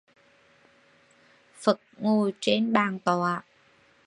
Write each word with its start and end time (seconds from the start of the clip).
Phật 1.59 1.79
ngồi 1.97 2.33
trên 2.39 2.73
bàn 2.73 2.99
tọa 2.99 3.43